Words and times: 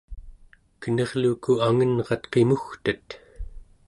kenirluku 0.81 1.51
angenrat 1.67 2.23
qimugtet! 2.31 3.07